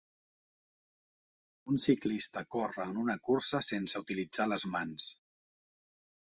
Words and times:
Un 1.73 1.77
ciclista 1.83 2.43
corre 2.55 2.87
en 2.87 2.97
una 3.03 3.17
cursa 3.29 3.61
sense 3.69 4.03
utilitzar 4.07 4.49
les 4.55 4.67
mans. 4.79 5.13